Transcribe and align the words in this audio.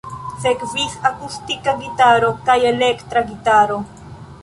Sekvis 0.45 0.95
akustika 1.09 1.75
gitaro 1.83 2.33
kaj 2.49 2.59
elektra 2.73 3.27
gitaro. 3.33 3.83